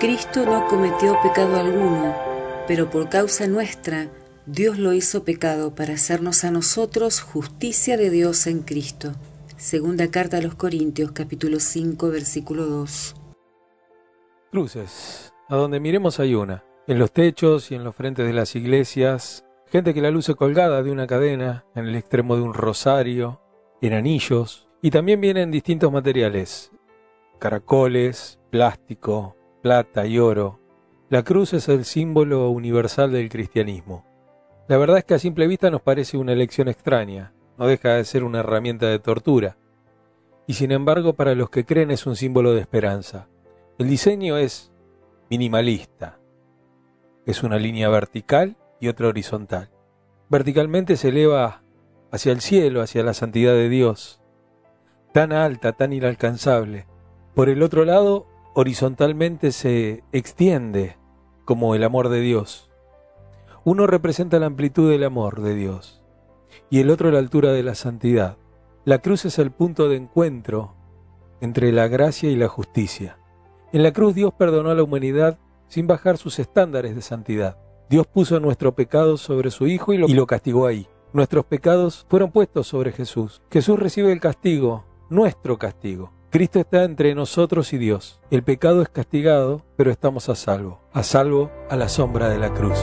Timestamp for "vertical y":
47.90-48.88